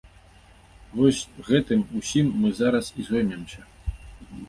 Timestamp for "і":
3.01-3.09